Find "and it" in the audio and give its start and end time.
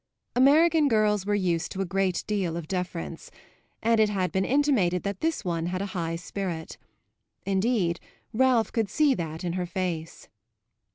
3.83-4.09